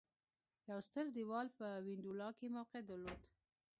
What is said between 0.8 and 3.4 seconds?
ستر دېوال په وینډولا کې موقعیت درلود